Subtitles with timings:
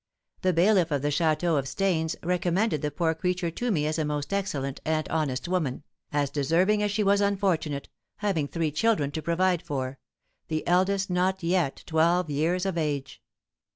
[0.41, 4.03] The bailiff of the château at Stains recommended the poor creature to me as a
[4.03, 9.21] most excellent and honest woman, as deserving as she was unfortunate, having three children to
[9.21, 9.99] provide for,
[10.47, 13.21] the eldest not yet twelve years of age.